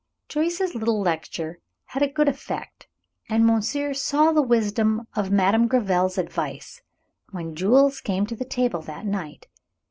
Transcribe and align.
Joyce's 0.29 0.73
little 0.73 0.99
lecture 0.99 1.59
had 1.85 2.01
a 2.01 2.07
good 2.11 2.27
effect, 2.27 2.87
and 3.29 3.45
monsieur 3.45 3.93
saw 3.93 4.31
the 4.31 4.41
wisdom 4.41 5.05
of 5.15 5.29
Madame 5.29 5.69
Gréville's 5.69 6.17
advice 6.17 6.81
when 7.29 7.53
Jules 7.55 8.01
came 8.01 8.25
to 8.25 8.35
the 8.35 8.43
table 8.43 8.81
that 8.81 9.05
night. 9.05 9.45